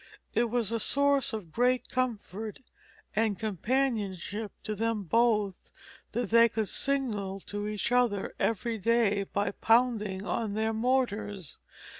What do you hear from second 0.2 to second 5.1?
It was a source of great comfort and companionship to them